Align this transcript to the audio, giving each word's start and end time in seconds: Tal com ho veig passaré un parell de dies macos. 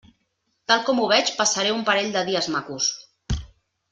Tal 0.71 0.79
com 0.87 1.01
ho 1.01 1.09
veig 1.11 1.29
passaré 1.41 1.75
un 1.75 1.85
parell 1.91 2.11
de 2.17 2.25
dies 2.31 2.47
macos. 2.57 2.91